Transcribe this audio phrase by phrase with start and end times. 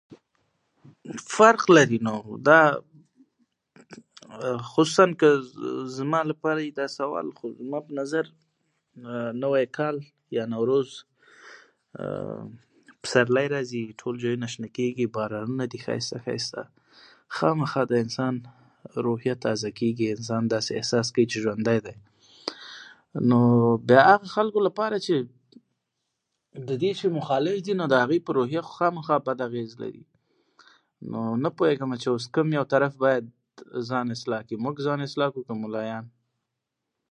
[1.35, 2.59] فرق لري نو، دا
[4.71, 5.29] خصوصاً که
[5.95, 7.31] زه دا پوښتنه...
[7.39, 8.25] خو زما په نظر
[9.43, 9.97] نوی کال
[10.37, 10.89] یا نوروز،
[13.03, 16.61] پسرلی راځي، ټول ځایونه شنه کېږي، بارانونه دي، ښایسته ښایسته،
[17.37, 18.33] خامخا د انسان
[19.05, 20.05] روحیه تازه کېږي.
[20.15, 21.97] انسان داسې احساس کوي چې ژوند دی؛
[23.29, 23.39] نو
[23.89, 25.15] د هغه خلکو لپاره چې
[26.69, 30.03] د دې شي مخالف دي، د هغو په روحیه خو خامخا بده اغېزه لري.
[31.11, 33.25] نو نه پوهېږمه چې کوم یو طرف باید
[33.89, 36.05] ځان اصلاح کړي؟ موږ ځان اصلاح کړو که ملایان؟